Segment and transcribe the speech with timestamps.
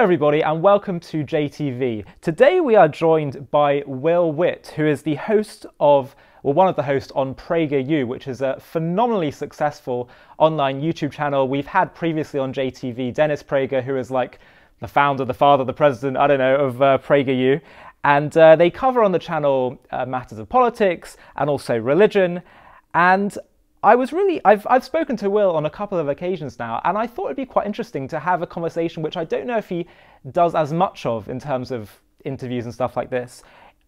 [0.00, 2.06] Hello, everybody, and welcome to JTV.
[2.22, 6.74] Today we are joined by Will Witt, who is the host of, well, one of
[6.74, 10.08] the hosts on PragerU, which is a phenomenally successful
[10.38, 11.48] online YouTube channel.
[11.48, 14.38] We've had previously on JTV Dennis Prager, who is like
[14.80, 17.60] the founder, the father, the president, I don't know, of uh, PragerU.
[18.02, 22.40] And uh, they cover on the channel uh, matters of politics and also religion.
[22.94, 23.36] And
[23.82, 26.98] I was really, I've, I've spoken to Will on a couple of occasions now, and
[26.98, 29.70] I thought it'd be quite interesting to have a conversation, which I don't know if
[29.70, 29.86] he
[30.30, 31.90] does as much of in terms of
[32.24, 33.42] interviews and stuff like this,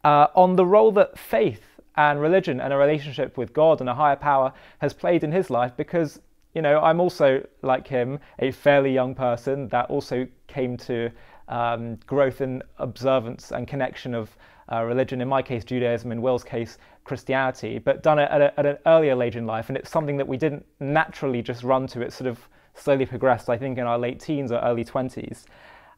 [0.05, 1.63] uh, on the role that faith
[1.97, 5.51] and religion and a relationship with God and a higher power has played in his
[5.51, 6.21] life because,
[6.55, 11.11] you know, I'm also, like him, a fairly young person that also came to
[11.49, 14.35] um, growth in observance and connection of
[14.73, 18.67] uh, religion, in my case, Judaism, in Will's case, Christianity, but done at, a, at,
[18.67, 19.69] an earlier age in life.
[19.69, 22.01] And it's something that we didn't naturally just run to.
[22.01, 25.45] It sort of slowly progressed, I think, in our late teens or early 20s.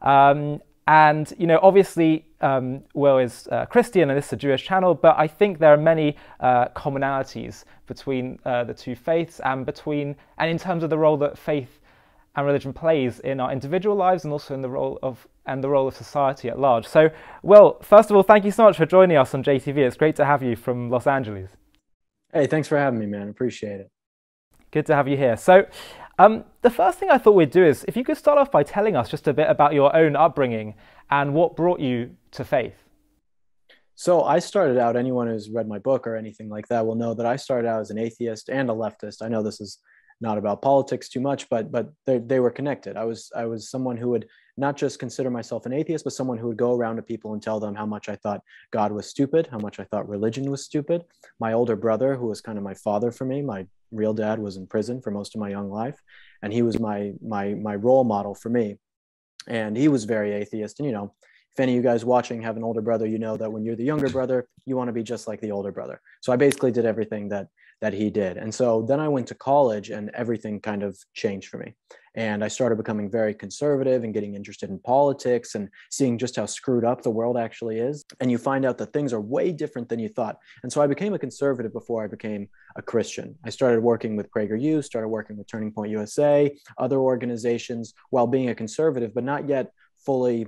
[0.01, 4.63] Um, and, you know, obviously, um, Will is uh, Christian and this is a Jewish
[4.63, 9.65] channel, but I think there are many uh, commonalities between uh, the two faiths and
[9.65, 11.79] between, and in terms of the role that faith
[12.35, 15.69] and religion plays in our individual lives and also in the role of and the
[15.69, 16.87] role of society at large.
[16.87, 17.09] So,
[17.43, 19.77] well, first of all, thank you so much for joining us on JTV.
[19.77, 21.51] It's great to have you from Los Angeles.
[22.33, 23.29] Hey, thanks for having me, man.
[23.29, 23.91] Appreciate it.
[24.71, 25.37] Good to have you here.
[25.37, 25.65] So,
[26.17, 28.63] um, the first thing I thought we'd do is if you could start off by
[28.63, 30.75] telling us just a bit about your own upbringing
[31.09, 32.83] and what brought you to faith.
[33.95, 37.13] So, I started out, anyone who's read my book or anything like that will know
[37.13, 39.21] that I started out as an atheist and a leftist.
[39.21, 39.79] I know this is
[40.21, 42.97] not about politics too much, but but they, they were connected.
[42.97, 44.27] I was I was someone who would
[44.57, 47.41] not just consider myself an atheist, but someone who would go around to people and
[47.41, 50.63] tell them how much I thought God was stupid, how much I thought religion was
[50.63, 51.03] stupid.
[51.39, 54.55] My older brother, who was kind of my father for me, my real dad was
[54.57, 56.01] in prison for most of my young life,
[56.41, 58.77] and he was my my my role model for me.
[59.47, 61.13] And he was very atheist, and you know,
[61.55, 63.77] if any of you guys watching have an older brother, you know that when you're
[63.77, 66.01] the younger brother, you want to be just like the older brother.
[66.21, 67.47] So I basically did everything that
[67.81, 68.37] that he did.
[68.37, 71.73] And so then I went to college and everything kind of changed for me.
[72.15, 76.45] And I started becoming very conservative and getting interested in politics and seeing just how
[76.45, 78.05] screwed up the world actually is.
[78.21, 80.37] And you find out that things are way different than you thought.
[80.63, 83.37] And so I became a conservative before I became a Christian.
[83.43, 88.49] I started working with PragerU, started working with Turning Point USA, other organizations while being
[88.49, 89.71] a conservative, but not yet
[90.05, 90.47] fully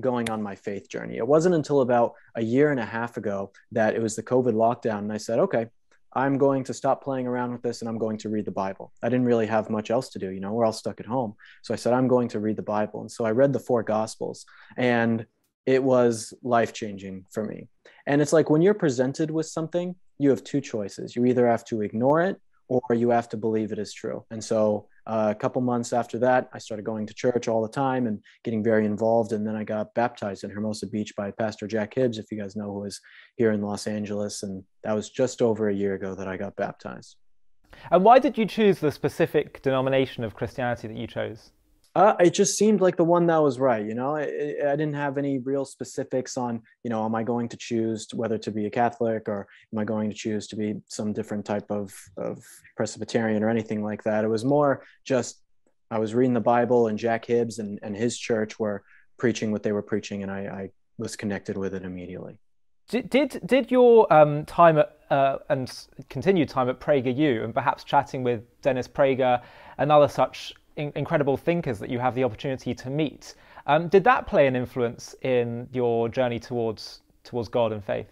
[0.00, 1.16] going on my faith journey.
[1.16, 4.52] It wasn't until about a year and a half ago that it was the COVID
[4.52, 4.98] lockdown.
[4.98, 5.66] And I said, okay,
[6.12, 8.92] I'm going to stop playing around with this and I'm going to read the Bible.
[9.02, 11.34] I didn't really have much else to do, you know, we're all stuck at home.
[11.62, 13.02] So I said, I'm going to read the Bible.
[13.02, 14.46] And so I read the four Gospels
[14.78, 15.26] and
[15.66, 17.68] it was life changing for me.
[18.06, 21.14] And it's like when you're presented with something, you have two choices.
[21.14, 24.24] You either have to ignore it or you have to believe it is true.
[24.30, 27.68] And so uh, a couple months after that, I started going to church all the
[27.68, 29.32] time and getting very involved.
[29.32, 32.56] And then I got baptized in Hermosa Beach by Pastor Jack Hibbs, if you guys
[32.56, 33.00] know who is
[33.36, 34.42] here in Los Angeles.
[34.42, 37.16] And that was just over a year ago that I got baptized.
[37.90, 41.52] And why did you choose the specific denomination of Christianity that you chose?
[41.96, 43.86] Uh, it just seemed like the one that was right.
[43.86, 47.48] You know, I, I, didn't have any real specifics on, you know, am I going
[47.48, 50.74] to choose whether to be a Catholic or am I going to choose to be
[50.88, 52.44] some different type of, of
[52.76, 54.24] Presbyterian or anything like that.
[54.24, 55.40] It was more just
[55.90, 58.82] I was reading the Bible and Jack Hibbs and, and his church were
[59.16, 62.38] preaching what they were preaching, and I, I was connected with it immediately.
[62.90, 65.72] Did did, did your um, time at uh, and
[66.10, 69.40] continued time at PragerU and perhaps chatting with Dennis Prager
[69.78, 73.34] and other such in- incredible thinkers that you have the opportunity to meet.
[73.66, 78.08] Um, did that play an influence in your journey towards towards God and faith?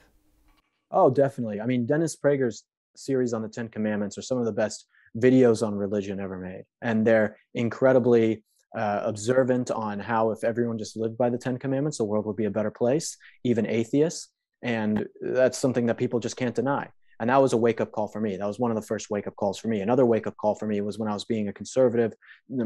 [0.91, 1.61] Oh, definitely.
[1.61, 2.65] I mean, Dennis Prager's
[2.97, 4.87] series on the Ten Commandments are some of the best
[5.17, 8.43] videos on religion ever made, and they're incredibly
[8.77, 12.37] uh, observant on how if everyone just lived by the Ten Commandments, the world would
[12.37, 14.31] be a better place, even atheists.
[14.63, 16.89] And that's something that people just can't deny
[17.21, 18.37] and that was a wake up call for me.
[18.37, 19.81] That was one of the first wake up calls for me.
[19.81, 22.13] Another wake up call for me was when i was being a conservative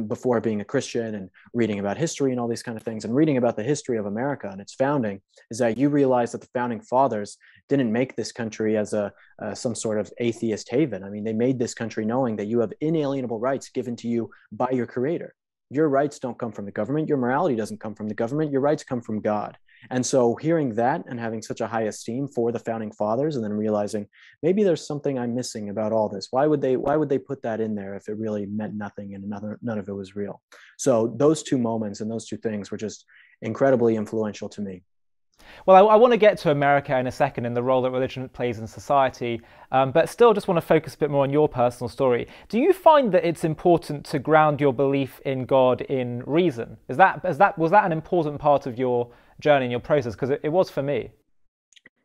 [0.06, 3.14] before being a christian and reading about history and all these kind of things and
[3.14, 6.48] reading about the history of america and its founding is that you realize that the
[6.54, 9.12] founding fathers didn't make this country as a
[9.42, 11.04] uh, some sort of atheist haven.
[11.04, 14.30] I mean they made this country knowing that you have inalienable rights given to you
[14.52, 15.34] by your creator.
[15.70, 17.08] Your rights don't come from the government.
[17.08, 18.50] Your morality doesn't come from the government.
[18.50, 19.58] Your rights come from god
[19.90, 23.44] and so hearing that and having such a high esteem for the founding fathers and
[23.44, 24.06] then realizing
[24.42, 26.28] maybe there's something I'm missing about all this.
[26.30, 29.14] Why would they why would they put that in there if it really meant nothing
[29.14, 30.40] and another none of it was real?
[30.76, 33.04] So those two moments and those two things were just
[33.42, 34.82] incredibly influential to me.
[35.66, 37.90] Well, I, I, want to get to America in a second and the role that
[37.90, 39.40] religion plays in society,
[39.72, 42.26] um, but still just want to focus a bit more on your personal story.
[42.48, 46.76] Do you find that it's important to ground your belief in God in reason?
[46.88, 49.10] Is that, is that was that an important part of your
[49.40, 50.14] journey and your process?
[50.14, 51.10] Because it, it was for me.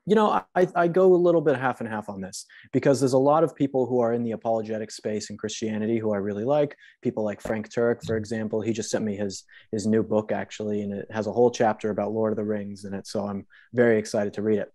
[0.06, 3.14] You know I, I go a little bit half and half on this because there's
[3.14, 6.44] a lot of people who are in the apologetic space in christianity who i really
[6.44, 6.76] like.
[7.02, 10.82] People like frank turek for example he just sent me his his new book actually
[10.82, 13.46] and it has a whole chapter about lord of the rings in it so i'm
[13.74, 14.74] very excited to read it.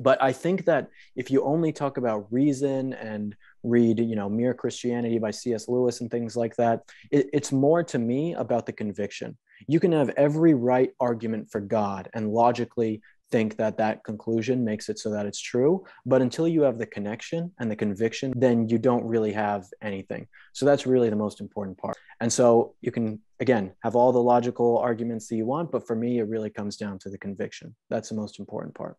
[0.00, 4.54] But i think that if you only talk about reason and read you know mere
[4.54, 8.72] christianity by cs lewis and things like that it, it's more to me about the
[8.72, 9.36] conviction
[9.68, 13.00] you can have every right argument for god and logically
[13.32, 15.84] think that that conclusion makes it so that it's true.
[16.06, 20.28] But until you have the connection and the conviction, then you don't really have anything.
[20.52, 21.96] So that's really the most important part.
[22.20, 25.96] And so you can, again, have all the logical arguments that you want, but for
[25.96, 27.74] me, it really comes down to the conviction.
[27.88, 28.96] That's the most important part.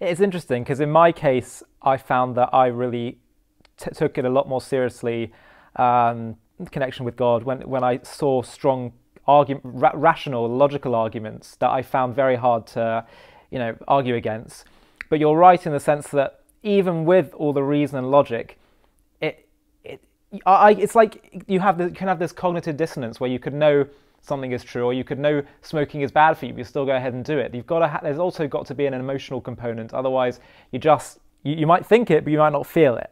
[0.00, 3.18] It's interesting because in my case, I found that I really
[3.78, 5.32] t- took it a lot more seriously.
[5.76, 6.36] Um,
[6.72, 8.92] connection with God when when I saw strong
[9.62, 13.06] ra- rational, logical arguments that I found very hard to,
[13.50, 14.64] you know, argue against.
[15.08, 18.58] But you're right in the sense that even with all the reason and logic,
[19.20, 19.48] it,
[19.84, 20.00] it,
[20.44, 23.86] I, it's like you have the, can have this cognitive dissonance where you could know
[24.20, 26.84] something is true, or you could know smoking is bad for you, but you still
[26.84, 27.54] go ahead and do it.
[27.54, 27.88] You've got to.
[27.88, 29.94] Ha- there's also got to be an emotional component.
[29.94, 30.40] Otherwise,
[30.72, 33.10] you just you, you might think it, but you might not feel it.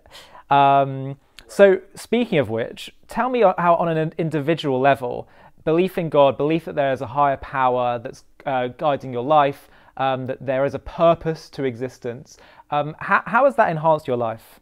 [0.51, 1.17] Um,
[1.49, 5.29] so, speaking of which, tell me how, on an individual level,
[5.67, 9.69] belief in God, belief that there is a higher power that's uh, guiding your life,
[9.99, 12.39] um, that there is a purpose to existence.
[12.71, 14.61] Um, how, how has that enhanced your life?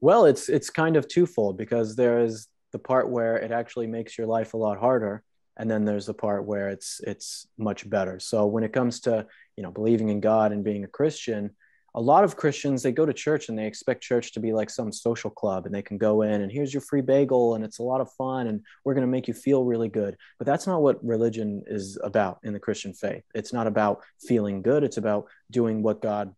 [0.00, 4.16] Well, it's it's kind of twofold because there is the part where it actually makes
[4.16, 5.22] your life a lot harder,
[5.56, 8.20] and then there's the part where it's it's much better.
[8.20, 9.26] So when it comes to
[9.56, 11.50] you know believing in God and being a Christian,
[11.94, 14.68] a lot of Christians they go to church and they expect church to be like
[14.68, 17.78] some social club and they can go in and here's your free bagel and it's
[17.78, 20.16] a lot of fun and we're going to make you feel really good.
[20.38, 23.22] But that's not what religion is about in the Christian faith.
[23.34, 26.34] It's not about feeling good, it's about doing what God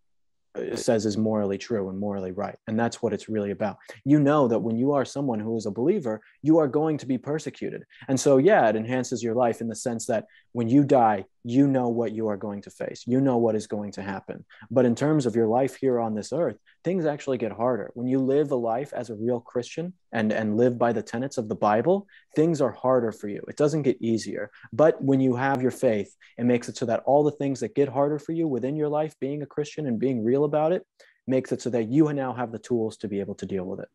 [0.57, 2.57] Uh, says is morally true and morally right.
[2.67, 3.77] And that's what it's really about.
[4.05, 7.07] You know that when you are someone who is a believer, you are going to
[7.07, 7.85] be persecuted.
[8.09, 11.67] And so, yeah, it enhances your life in the sense that when you die, you
[11.67, 14.45] know what you are going to face, you know what is going to happen.
[14.71, 16.57] But in terms of your life here on this earth,
[16.87, 17.91] things actually get harder.
[17.95, 21.37] When you live a life as a real Christian and, and live by the tenets
[21.37, 22.07] of the Bible,
[22.37, 23.43] things are harder for you.
[23.49, 24.53] It doesn't get easier.
[24.73, 27.75] But when you have your faith, it makes it so that all the things that
[27.75, 30.87] get harder for you within your life, being a Christian and being real about it,
[31.27, 33.81] makes it so that you now have the tools to be able to deal with
[33.81, 33.89] it.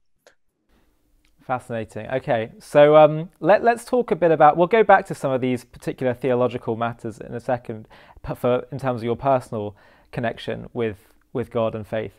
[1.39, 2.07] Fascinating.
[2.07, 4.57] Okay, so um, let, let's talk a bit about.
[4.57, 7.87] We'll go back to some of these particular theological matters in a second,
[8.35, 9.77] for in terms of your personal
[10.11, 10.97] connection with
[11.31, 12.15] with God and faith.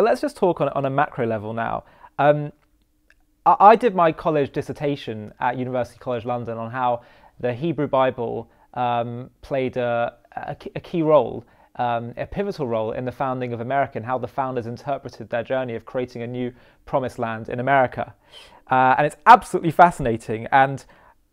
[0.00, 1.84] But let's just talk on, on a macro level now.
[2.18, 2.52] Um,
[3.44, 7.02] I, I, did my college dissertation at University College London on how
[7.38, 11.44] the Hebrew Bible um, played a, a, a, key role,
[11.76, 15.42] um, a pivotal role in the founding of America and how the founders interpreted their
[15.42, 16.50] journey of creating a new
[16.86, 18.14] promised land in America.
[18.70, 20.46] Uh, and it's absolutely fascinating.
[20.50, 20.82] And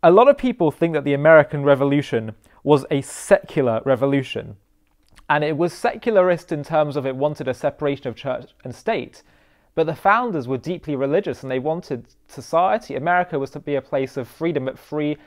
[0.04, 2.36] a lot of people think that the American Revolution
[2.66, 4.58] was a secular revolution.
[5.30, 9.24] And it was secularist in terms of it wanted a separation of church and state.
[9.76, 12.96] But the founders were deeply religious and they wanted society.
[12.96, 15.18] America was to be a place of freedom, but free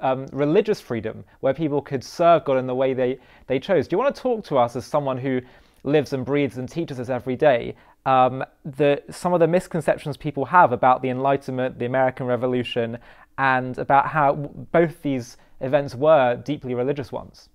[0.00, 3.88] um, religious freedom, where people could serve God in the way they, they chose.
[3.88, 5.40] Do you want to talk to us as someone who
[5.82, 7.74] lives and breathes and teaches us every day
[8.06, 12.98] um, the, some of the misconceptions people have about the Enlightenment, the American Revolution,
[13.38, 14.34] and about how
[14.70, 17.48] both these events were deeply religious ones?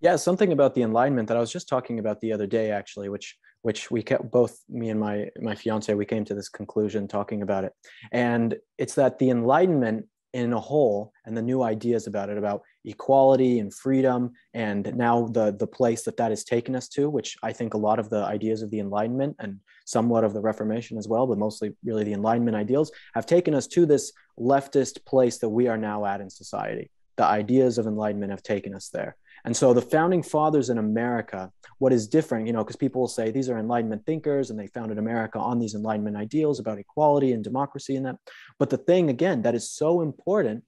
[0.00, 3.08] Yeah, something about the Enlightenment that I was just talking about the other day, actually,
[3.08, 7.08] which which we kept both me and my my fiance we came to this conclusion
[7.08, 7.72] talking about it,
[8.12, 12.60] and it's that the Enlightenment in a whole and the new ideas about it about
[12.84, 17.34] equality and freedom and now the the place that that has taken us to which
[17.42, 20.98] i think a lot of the ideas of the enlightenment and somewhat of the reformation
[20.98, 25.38] as well but mostly really the enlightenment ideals have taken us to this leftist place
[25.38, 26.90] that we are now at in society.
[27.16, 31.50] The ideas of enlightenment have taken us there and so the founding fathers in America,
[31.78, 34.66] what is different, you know, because people will say these are Enlightenment thinkers and they
[34.66, 38.16] founded America on these Enlightenment ideals about equality and democracy and that.
[38.58, 40.64] But the thing, again, that is so important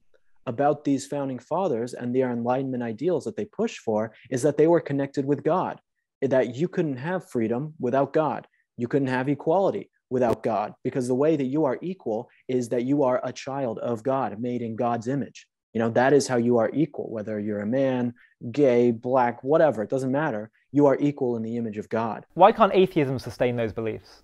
[0.47, 4.67] about these founding fathers and their Enlightenment ideals that they push for is that they
[4.67, 5.81] were connected with God,
[6.23, 8.47] that you couldn't have freedom without God.
[8.77, 12.85] You couldn't have equality without God, because the way that you are equal is that
[12.85, 15.47] you are a child of God, made in God's image.
[15.73, 18.15] You know, that is how you are equal, whether you're a man,
[18.51, 20.51] gay, black, whatever, it doesn't matter.
[20.73, 22.25] You are equal in the image of God.
[22.35, 24.23] Why can't atheism sustain those beliefs?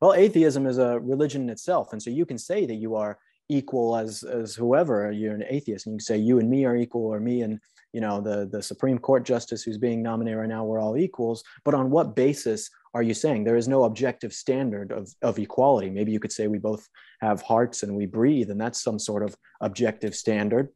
[0.00, 1.92] Well, atheism is a religion in itself.
[1.92, 5.86] And so you can say that you are equal as as whoever you're an atheist
[5.86, 7.60] and you can say you and me are equal or me and
[7.92, 11.44] you know the the supreme court justice who's being nominated right now we're all equals
[11.64, 15.88] but on what basis are you saying there is no objective standard of, of equality
[15.88, 16.88] maybe you could say we both
[17.20, 20.68] have hearts and we breathe and that's some sort of objective standard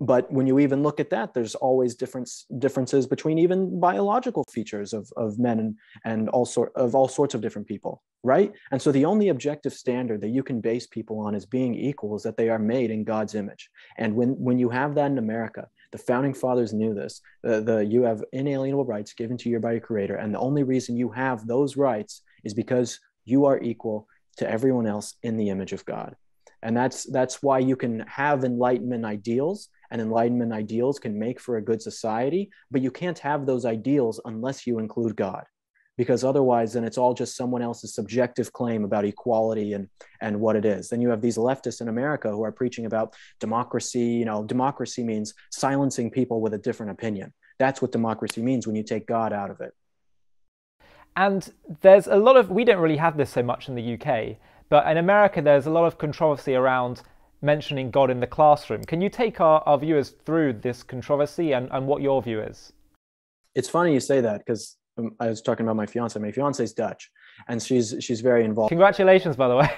[0.00, 4.92] but when you even look at that there's always difference differences between even biological features
[4.92, 5.74] of, of men and,
[6.04, 8.52] and all sort of all sorts of different people right?
[8.72, 12.16] And so the only objective standard that you can base people on as being equal
[12.16, 13.70] is that they are made in god's image.
[13.98, 17.20] And when when you have that in america the founding fathers knew this.
[17.42, 20.62] The, the you have inalienable rights given to you by your creator and the only
[20.62, 25.48] reason you have those rights is because you are equal to everyone else in the
[25.48, 26.16] image of god.
[26.62, 31.56] And that's that's why you can have enlightenment ideals and enlightenment ideals can make for
[31.56, 35.44] a good society but you can't have those ideals unless you include god.
[35.96, 39.88] Because otherwise then it's all just someone else's subjective claim about equality and
[40.20, 40.88] and what it is.
[40.88, 45.02] Then you have these leftists in america who are preaching about democracy you know democracy
[45.02, 47.32] means silencing people with a different opinion.
[47.58, 49.72] That's what democracy means when you take god out of it.
[51.16, 51.50] And
[51.80, 54.36] there's a lot of we don't really have this so much in the uk
[54.68, 57.02] but in america there's a lot of controversy around
[57.42, 58.84] mentioning God in the classroom.
[58.84, 62.72] Can you take our, our viewers through this controversy and, and what your view is?
[63.54, 66.18] It's funny you say that because um, I was talking about my fiance.
[66.18, 67.10] My fiance is Dutch,
[67.48, 68.70] and she's she's very involved.
[68.70, 69.68] Congratulations, by the way.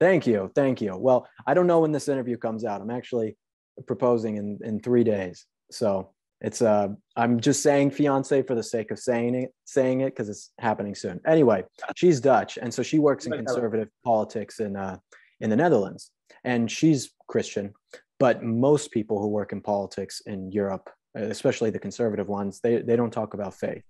[0.00, 0.96] Thank you, thank you.
[0.96, 2.80] Well, I don't know when this interview comes out.
[2.80, 3.36] I'm actually
[3.86, 8.90] proposing in in three days, so it's uh I'm just saying fiance for the sake
[8.90, 11.20] of saying it, saying it because it's happening soon.
[11.26, 11.64] Anyway,
[11.96, 14.96] she's Dutch, and so she works in conservative politics in uh
[15.40, 16.12] in the Netherlands
[16.44, 17.74] and she's Christian.
[18.18, 22.96] But most people who work in politics in Europe, especially the conservative ones, they, they
[22.96, 23.82] don't talk about faith.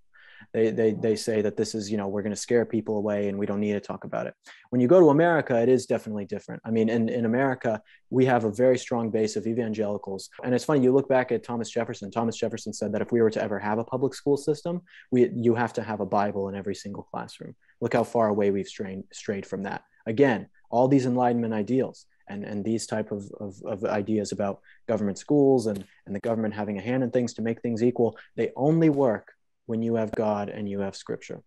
[0.54, 3.28] They, they, they say that this is, you know, we're going to scare people away
[3.28, 4.34] and we don't need to talk about it.
[4.70, 6.62] When you go to America, it is definitely different.
[6.64, 10.30] I mean, in, in America, we have a very strong base of evangelicals.
[10.42, 12.10] And it's funny, you look back at Thomas Jefferson.
[12.10, 14.80] Thomas Jefferson said that if we were to ever have a public school system,
[15.10, 17.54] we, you have to have a Bible in every single classroom.
[17.80, 19.82] Look how far away we've strayed, strayed from that.
[20.06, 25.18] Again, all these Enlightenment ideals and, and these type of, of, of, ideas about government
[25.18, 28.50] schools and, and the government having a hand in things to make things equal, they
[28.56, 29.32] only work
[29.66, 31.42] when you have God and you have scripture.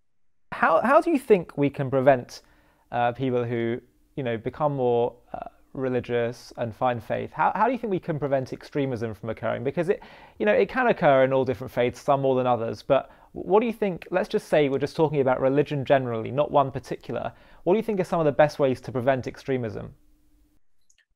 [0.51, 2.41] How, how do you think we can prevent
[2.91, 3.79] uh, people who,
[4.15, 7.31] you know, become more uh, religious and find faith?
[7.31, 9.63] How, how do you think we can prevent extremism from occurring?
[9.63, 10.03] Because it,
[10.37, 13.61] you know, it can occur in all different faiths, some more than others, but what
[13.61, 14.07] do you think?
[14.11, 17.33] Let's just say we're just talking about religion generally, not one particular.
[17.63, 19.95] What do you think are some of the best ways to prevent extremism?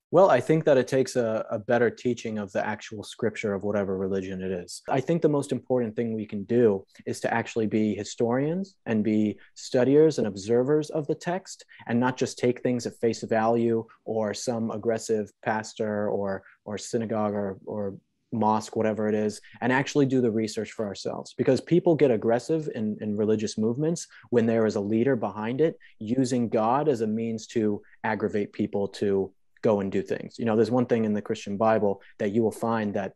[0.09, 3.63] Well, I think that it takes a, a, better teaching of the actual scripture of
[3.63, 4.81] whatever religion it is.
[4.87, 9.03] I think the most important thing we can do is to actually be historians and
[9.03, 13.85] be studiers and observers of the text and not just take things at face value
[14.05, 17.97] or some aggressive pastor or, or synagogue or, or
[18.31, 21.33] mosque, whatever it is, and actually do the research for ourselves.
[21.37, 25.77] Because people get aggressive in, in religious movements when there is a leader behind it
[25.99, 29.33] using God as a means to aggravate people to
[29.69, 30.39] go and do things.
[30.39, 33.13] You know, there's one thing in the Christian Bible that you will find that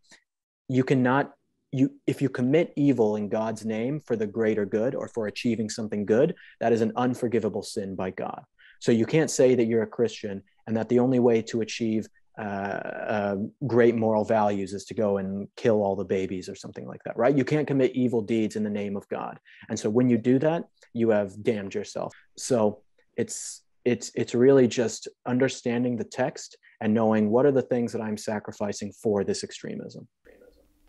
[0.68, 1.34] you cannot
[1.80, 5.70] you if you commit evil in God's name for the greater good or for achieving
[5.70, 6.30] something good,
[6.60, 8.42] that is an unforgivable sin by God.
[8.80, 12.04] So you can't say that you're a Christian and that the only way to achieve
[12.38, 12.82] uh,
[13.16, 13.36] uh,
[13.68, 17.16] great moral values is to go and kill all the babies or something like that,
[17.18, 17.38] right?
[17.38, 19.36] You can't commit evil deeds in the name of God.
[19.70, 22.14] And so when you do that, you have damned yourself.
[22.38, 22.82] So
[23.16, 28.02] it's it's it's really just understanding the text and knowing what are the things that
[28.02, 30.08] I'm sacrificing for this extremism.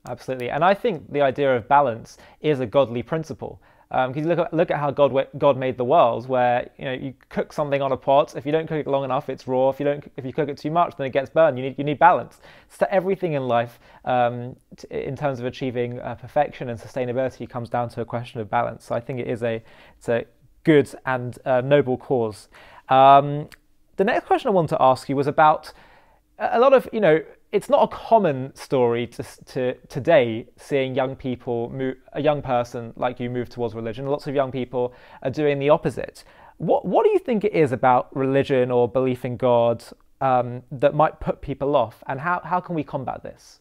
[0.08, 3.62] Absolutely, and I think the idea of balance is a godly principle.
[3.92, 6.87] Because um, you look at look at how God God made the world, where you
[6.87, 8.34] know you cook something on a pot.
[8.34, 9.68] If you don't cook it long enough, it's raw.
[9.68, 11.58] If you don't, if you cook it too much, then it gets burned.
[11.58, 12.40] You need you need balance.
[12.70, 17.68] So everything in life, um, t- in terms of achieving uh, perfection and sustainability, comes
[17.68, 18.87] down to a question of balance.
[18.87, 19.62] So I think it is a
[19.99, 20.25] it's a
[20.64, 22.49] good and uh, noble cause.
[22.92, 23.49] Um,
[23.96, 25.72] the next question I wanted to ask you was about
[26.38, 27.20] a lot of, you know,
[27.52, 29.22] it's not a common story to,
[29.52, 34.06] to today seeing young people, move, a young person like you move towards religion.
[34.06, 36.25] Lots of young people are doing the opposite.
[36.58, 39.84] What, what do you think it is about religion or belief in God
[40.20, 43.61] um, that might put people off, and how, how can we combat this?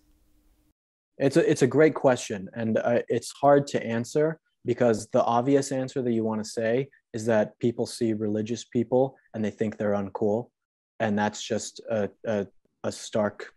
[1.18, 5.72] It's a, it's a great question, and uh, it's hard to answer because the obvious
[5.72, 9.78] answer that you want to say is that people see religious people and they think
[9.78, 10.50] they're uncool.
[11.00, 12.48] And that's just a, a,
[12.84, 13.54] a stark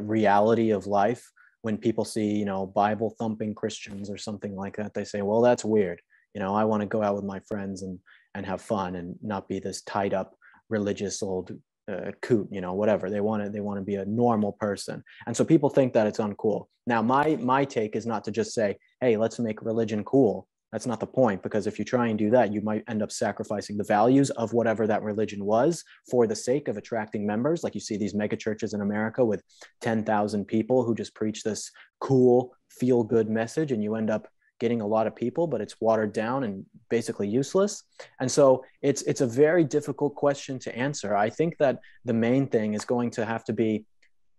[0.00, 1.30] reality of life.
[1.62, 5.40] When people see you know bible thumping christians or something like that they say well
[5.40, 6.00] that's weird.
[6.34, 7.98] You know i want to go out with my friends and
[8.34, 10.36] and have fun and not be this tied up
[10.68, 11.50] religious old
[11.90, 13.10] uh, coot you know whatever.
[13.10, 15.02] They want to they want to be a normal person.
[15.26, 16.66] And so people think that it's uncool.
[16.86, 20.86] Now my my take is not to just say hey let's make religion cool that's
[20.86, 23.78] not the point because if you try and do that you might end up sacrificing
[23.78, 27.64] the values of whatever that religion was for the sake of attracting members.
[27.64, 29.42] Like you see these mega churches in america with
[29.80, 34.28] 10,000 people who just preach this cool feel good message and you end up
[34.60, 37.84] getting a lot of people but it's watered down and basically useless.
[38.20, 41.16] And so it's it's a very difficult question to answer.
[41.16, 43.86] I think that the main thing is going to have to be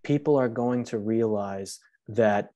[0.03, 1.79] people are going to realize
[2.09, 2.51] that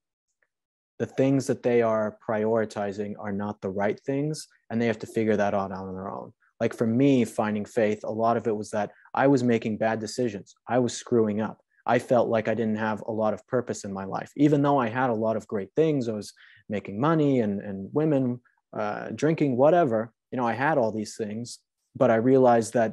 [1.02, 5.14] the things that they are prioritizing are not the right things and they have to
[5.16, 6.32] figure that out on their own.
[6.60, 9.98] Like for me finding faith a lot of it was that i was making bad
[9.98, 10.54] decisions.
[10.68, 11.58] I was screwing up.
[11.94, 14.30] I felt like i didn't have a lot of purpose in my life.
[14.36, 16.32] Even though i had a lot of great things i was
[16.68, 18.40] making money and, and women
[18.80, 21.58] uh, drinking whatever you know i had all these things
[21.96, 22.90] but i realized that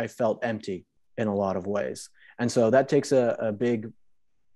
[0.00, 0.86] i felt empty
[1.18, 2.08] in a lot of ways.
[2.38, 3.92] And so that takes a, a big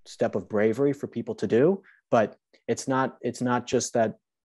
[0.05, 2.37] step of bravery for people to do but
[2.67, 4.15] it's not it's not just that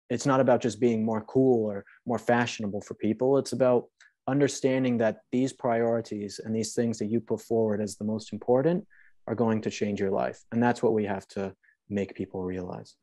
[0.08, 3.38] it's not about just being more cool or more fashionable for people.
[3.38, 3.84] It's about
[4.26, 8.86] understanding that these priorities and these things that you put forward as the most important
[9.26, 10.40] are going to change your life.
[10.50, 11.54] And that's what we have to
[11.88, 12.96] make people realize.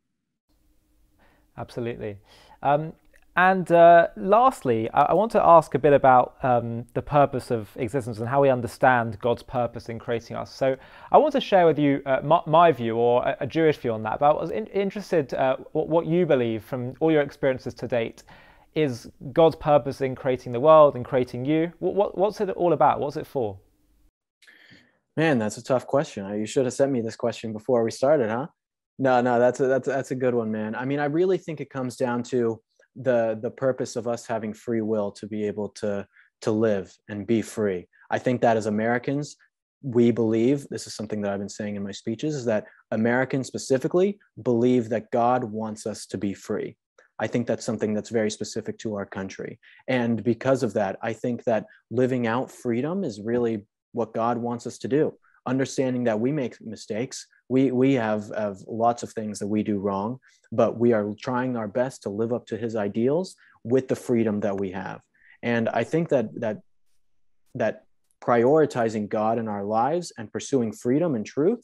[1.57, 2.17] Absolutely.
[2.61, 2.93] Um,
[3.37, 7.69] and uh, lastly, I, I, want to ask a bit about um, the purpose of
[7.75, 10.51] existence and how we understand God's purpose in creating us.
[10.51, 10.75] So,
[11.11, 13.93] I want to share with you uh, my, my, view or a, a, Jewish view
[13.93, 14.17] on that.
[14.17, 17.87] But I was in, interested uh, what, what, you believe from all your experiences to
[17.87, 18.23] date
[18.73, 21.71] is God's purpose in creating the world and creating you.
[21.77, 22.99] What, what, what's it all about?
[22.99, 23.59] What's it for?
[25.15, 26.27] Man, that's a tough question.
[26.39, 28.47] You should have sent me this question before we started, huh?
[28.97, 30.73] No, no, that's a, that's a, that's a good one, man.
[30.73, 32.59] I mean, I really think it comes down to
[33.01, 36.05] the the purpose of us having free will to be able to
[36.41, 37.87] to live and be free.
[38.09, 39.35] I think that as americans
[39.83, 43.45] we believe this is something that i've been saying in my speeches is that americans
[43.47, 46.75] specifically believe that god wants us to be free.
[47.19, 49.59] I think that's something that's very specific to our country.
[49.87, 54.65] And because of that i think that living out freedom is really what god wants
[54.67, 55.13] us to do
[55.47, 57.27] understanding that we make mistakes.
[57.49, 60.19] We we have, have lots of things that we do wrong
[60.51, 64.39] but we are trying our best to live up to his ideals with the freedom
[64.41, 65.01] that we have.
[65.43, 66.57] And i think that that
[67.55, 67.83] that
[68.21, 71.63] prioritizing god in our lives and pursuing freedom and truth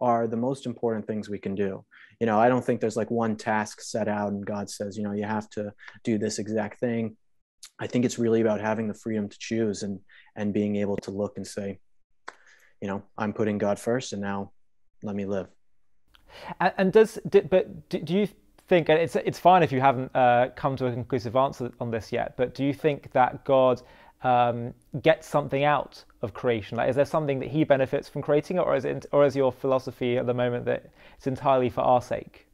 [0.00, 1.84] are the most important things we can do.
[2.20, 5.04] You know i don't think there's like one task set out and god says you
[5.04, 7.16] know you have to do this exact thing.
[7.80, 10.00] I think it's really about having the freedom to choose and
[10.36, 11.78] and being able to look and say
[12.84, 14.52] you know i'm putting god first and now
[15.04, 15.48] let me live.
[16.58, 18.28] And, and does but do, do, you
[18.66, 21.90] think and it's it's fine if you haven't uh, come to a conclusive answer on
[21.90, 23.82] this yet, but do you think that God
[24.22, 26.78] um, gets something out of creation?
[26.78, 29.36] Like, is there something that He benefits from creating it, or is it or is
[29.36, 32.48] your philosophy at the moment that it's entirely for our sake?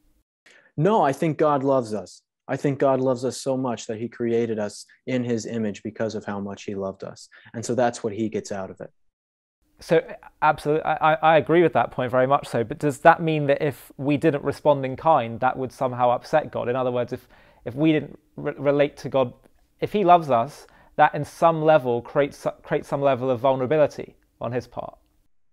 [0.77, 2.23] No, I think God loves us.
[2.49, 6.15] I think God loves us so much that He created us in His image because
[6.15, 8.91] of how much He loved us, and so that's what He gets out of it.
[9.81, 10.03] So
[10.43, 12.63] absolutely, I, I agree with that point very much so.
[12.63, 16.53] But does that mean that if we didn't respond in kind, that would somehow upset
[16.53, 16.69] God?
[16.69, 17.27] In other words, if
[17.65, 19.33] if we didn't re- relate to God,
[19.81, 20.67] if He loves us,
[20.97, 24.97] that in some level creates creates some level of vulnerability on His part.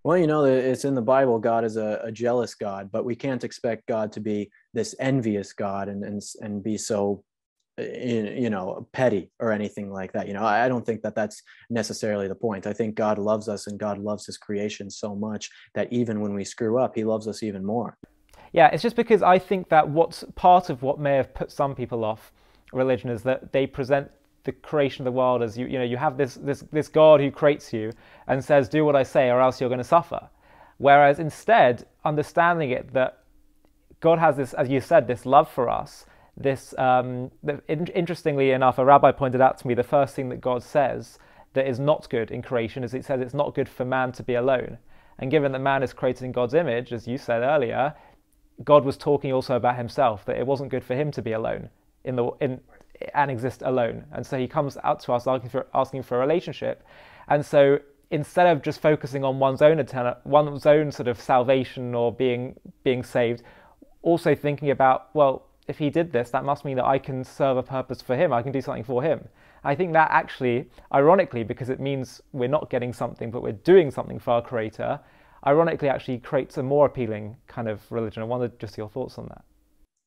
[0.03, 1.39] Well, you know, it's in the Bible.
[1.39, 5.53] God is a, a jealous God, but we can't expect God to be this envious
[5.53, 7.23] God and and and be so
[7.77, 10.43] you know petty or anything like that you know?
[10.43, 12.67] I don't think that that's necessarily the point.
[12.67, 16.33] I think god loves us and god loves his creation so much that even when
[16.33, 17.97] we screw up he loves us even more.
[18.53, 21.75] Yeah it's just because i think that what's part of what may have put some
[21.75, 22.31] people off
[22.73, 24.09] religion is that they present
[24.43, 27.19] the creation of the world as you you know you have this this this god
[27.19, 27.91] who creates you
[28.27, 30.29] and says do what i say or else you're going to suffer.
[30.77, 33.23] Whereas instead understanding it that
[33.99, 36.05] god has this as you said this love for us
[36.37, 37.31] this um,
[37.67, 41.17] in, interestingly enough a rabbi pointed out to me the first thing that god says
[41.53, 44.23] that is not good in creation is it says it's not good for man to
[44.23, 44.77] be alone.
[45.19, 47.95] And given that man is created in god's image as you said earlier
[48.63, 51.69] god was talking also about himself that it wasn't good for him to be alone
[52.03, 52.59] in the in
[53.13, 54.05] and exist alone.
[54.11, 56.83] And so he comes out to us asking for asking for a relationship.
[57.27, 59.83] And so instead of just focusing on one's own
[60.23, 63.43] one's own sort of salvation or being being saved
[64.01, 67.57] also thinking about well if he did this, that must mean that I can serve
[67.57, 68.31] a purpose for him.
[68.31, 69.27] I can do something for him.
[69.63, 73.91] I think that actually, ironically, because it means we're not getting something, but we're doing
[73.91, 74.99] something for our creator,
[75.45, 78.23] ironically actually creates a more appealing kind of religion.
[78.23, 79.43] I wondered just your thoughts on that.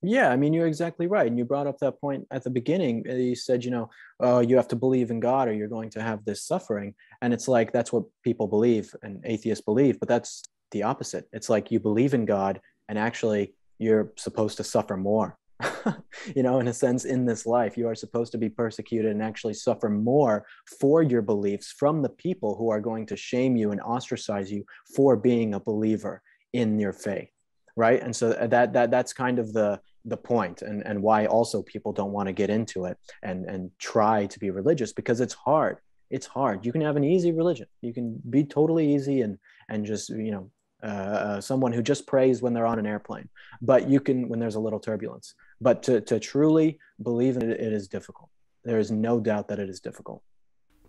[0.03, 1.27] Yeah, I mean, you're exactly right.
[1.27, 3.05] And you brought up that point at the beginning.
[3.09, 3.91] Uh, you said, you know,
[4.23, 6.95] uh, you have to believe in God or you're going to have this suffering.
[7.21, 11.29] And it's like, that's what people believe and atheists believe, but that's the opposite.
[11.35, 15.37] It's like you believe in God and actually you're supposed to suffer more.
[16.37, 19.23] you know, in a sense, in this life, you are supposed to be persecuted and
[19.23, 20.47] actually suffer more
[20.81, 24.65] for your beliefs from the people who are going to shame you and ostracize you
[24.95, 27.31] for being a believer in your faith
[27.77, 28.03] right?
[28.03, 31.93] And so that that that's kind of the the point and and why also people
[31.93, 35.79] don't want to get into it and and try to be religious because it's hard.
[36.11, 36.67] It's hard.
[36.67, 37.67] You can have an easy religion.
[37.81, 40.51] You can be totally easy and and just you know
[40.83, 43.29] uh, uh, someone who just prays when they're on an airplane
[43.61, 47.61] but you can when there's a little turbulence but to, to truly believe in it,
[47.61, 48.31] it is difficult
[48.65, 50.23] there is no doubt that it is difficult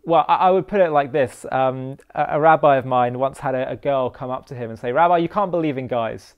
[0.03, 1.45] well, I would put it like this.
[1.51, 4.79] Um, a, rabbi of mine once had a, a, girl come up to him and
[4.79, 6.33] say, Rabbi, you can't believe in guys.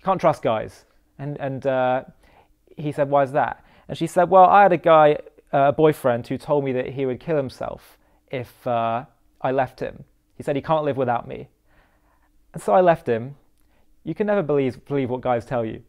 [0.00, 0.84] You can't trust guys.
[1.18, 2.02] And, and uh,
[2.76, 3.64] he said, Why is that?
[3.88, 5.18] And she said, Well, I had a guy,
[5.52, 7.98] uh, a boyfriend, who told me that he would kill himself
[8.30, 9.04] if uh,
[9.40, 10.04] I left him.
[10.36, 11.48] He said, He can't live without me.
[12.52, 13.36] And so I left him.
[14.02, 15.82] You can never believe, believe what guys tell you.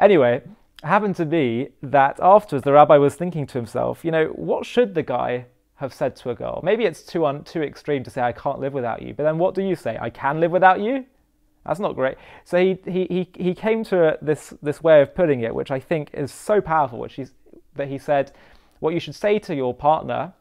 [0.00, 0.42] Anyway,
[0.82, 4.94] happened to be that afterwards the rabbi was thinking to himself, you know, what should
[4.94, 6.60] the guy have said to a girl?
[6.62, 9.14] Maybe it's too, un- too extreme to say, I can't live without you.
[9.14, 9.98] But then what do you say?
[10.00, 11.06] I can live without you?
[11.66, 12.16] That's not great.
[12.44, 15.80] So he, he, he, he came to this, this way of putting it, which I
[15.80, 17.32] think is so powerful, which is
[17.74, 18.32] that he said,
[18.80, 20.32] what you should say to your partner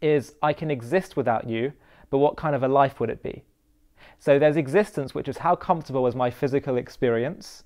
[0.00, 1.72] is, I can exist without you,
[2.10, 3.42] but what kind of a life would it be?
[4.18, 7.64] So there's existence, which is how comfortable was my physical experience?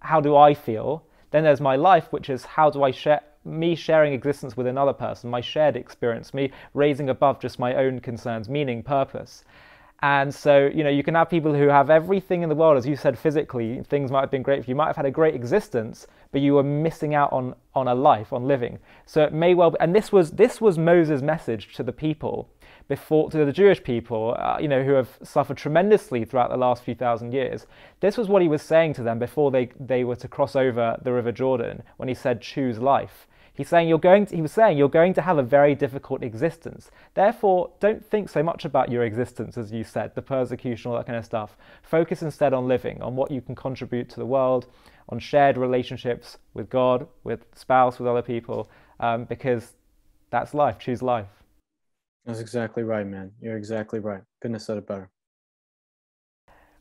[0.00, 1.04] How do I feel?
[1.34, 4.92] Then there's my life, which is how do I share me sharing existence with another
[4.92, 9.42] person, my shared experience, me raising above just my own concerns, meaning, purpose.
[10.00, 12.86] And so, you know, you can have people who have everything in the world, as
[12.86, 14.76] you said, physically, things might have been great for you.
[14.76, 18.32] Might have had a great existence, but you were missing out on, on a life,
[18.32, 18.78] on living.
[19.04, 22.48] So it may well be, and this was, this was Moses' message to the people
[22.88, 26.82] before, to the Jewish people, uh, you know, who have suffered tremendously throughout the last
[26.82, 27.66] few thousand years.
[28.00, 30.98] This was what he was saying to them before they, they were to cross over
[31.02, 33.26] the River Jordan when he said, choose life.
[33.54, 36.24] He's saying you're going to, he was saying you're going to have a very difficult
[36.24, 36.90] existence.
[37.14, 41.06] Therefore, don't think so much about your existence, as you said, the persecution, all that
[41.06, 41.56] kind of stuff.
[41.82, 44.66] Focus instead on living, on what you can contribute to the world,
[45.08, 48.68] on shared relationships with God, with spouse, with other people,
[48.98, 49.74] um, because
[50.30, 50.80] that's life.
[50.80, 51.43] Choose life.
[52.26, 53.32] That's exactly right, man.
[53.40, 54.22] You're exactly right.
[54.40, 55.10] Couldn't have said it better.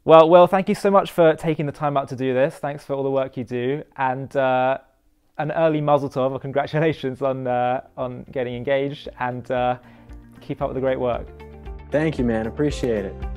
[0.06, 2.56] Well, Will, thank you so much for taking the time out to do this.
[2.56, 3.84] Thanks for all the work you do.
[3.96, 4.80] And uh,
[5.38, 9.78] an early Mazel Tov, or congratulations on uh, on getting engaged, and uh,
[10.42, 11.28] keep up with the great work.
[11.92, 12.48] Thank you, man.
[12.48, 13.33] Appreciate it.